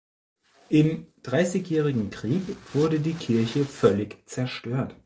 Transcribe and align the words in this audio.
Im 0.69 1.05
Dreißigjährigen 1.21 2.09
Krieg 2.09 2.41
wurde 2.73 2.99
die 3.01 3.13
Kirche 3.13 3.65
völlig 3.65 4.27
zerstört. 4.27 4.95